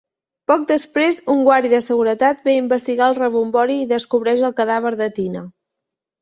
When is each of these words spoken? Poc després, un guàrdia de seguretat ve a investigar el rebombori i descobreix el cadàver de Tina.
Poc 0.51 0.61
després, 0.69 1.19
un 1.33 1.43
guàrdia 1.47 1.71
de 1.73 1.81
seguretat 1.87 2.41
ve 2.47 2.55
a 2.55 2.61
investigar 2.61 3.11
el 3.13 3.19
rebombori 3.19 3.77
i 3.83 3.85
descobreix 3.93 4.43
el 4.51 4.57
cadàver 4.63 4.95
de 5.05 5.11
Tina. 5.21 5.47